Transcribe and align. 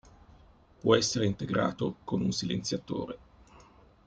Può 0.79 0.95
essere 0.95 1.27
integrato 1.27 1.97
con 2.03 2.21
un 2.23 2.31
silenziatore. 2.31 3.17